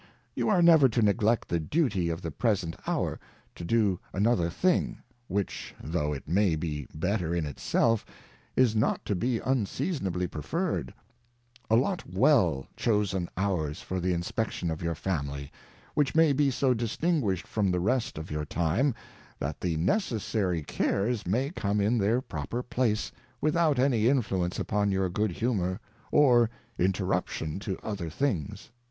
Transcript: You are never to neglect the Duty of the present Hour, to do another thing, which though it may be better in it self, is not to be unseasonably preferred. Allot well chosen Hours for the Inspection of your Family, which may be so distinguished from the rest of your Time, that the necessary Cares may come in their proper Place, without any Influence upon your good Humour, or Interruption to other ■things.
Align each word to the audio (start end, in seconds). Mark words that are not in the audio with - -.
You 0.33 0.49
are 0.49 0.63
never 0.63 0.89
to 0.89 1.03
neglect 1.03 1.47
the 1.47 1.59
Duty 1.59 2.09
of 2.09 2.23
the 2.23 2.31
present 2.31 2.75
Hour, 2.87 3.19
to 3.53 3.63
do 3.63 3.99
another 4.13 4.49
thing, 4.49 4.97
which 5.27 5.75
though 5.79 6.11
it 6.11 6.27
may 6.27 6.55
be 6.55 6.87
better 6.95 7.35
in 7.35 7.45
it 7.45 7.59
self, 7.59 8.03
is 8.55 8.75
not 8.75 9.05
to 9.05 9.13
be 9.13 9.37
unseasonably 9.41 10.25
preferred. 10.25 10.91
Allot 11.69 12.09
well 12.11 12.65
chosen 12.75 13.29
Hours 13.37 13.83
for 13.83 13.99
the 13.99 14.11
Inspection 14.11 14.71
of 14.71 14.81
your 14.81 14.95
Family, 14.95 15.51
which 15.93 16.15
may 16.15 16.33
be 16.33 16.49
so 16.49 16.73
distinguished 16.73 17.45
from 17.45 17.69
the 17.69 17.79
rest 17.79 18.17
of 18.17 18.31
your 18.31 18.43
Time, 18.43 18.95
that 19.37 19.61
the 19.61 19.77
necessary 19.77 20.63
Cares 20.63 21.27
may 21.27 21.51
come 21.51 21.79
in 21.79 21.99
their 21.99 22.21
proper 22.23 22.63
Place, 22.63 23.11
without 23.39 23.77
any 23.77 24.07
Influence 24.07 24.57
upon 24.57 24.89
your 24.91 25.09
good 25.09 25.29
Humour, 25.29 25.79
or 26.11 26.49
Interruption 26.79 27.59
to 27.59 27.77
other 27.83 28.09
■things. 28.09 28.71